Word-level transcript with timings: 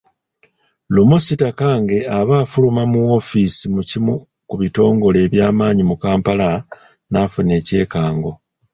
Lumu 0.93 1.17
Sitakange 1.25 1.97
aba 2.19 2.35
afuluma 2.45 2.83
mu 2.91 2.99
woofiisi 3.07 3.65
mu 3.75 3.81
kimu 3.89 4.13
ku 4.47 4.55
bitongole 4.61 5.17
eby’amaanyi 5.25 5.83
mu 5.89 5.95
Kampala 6.03 6.49
n'afuna 7.11 7.51
ekyekango. 7.59 8.31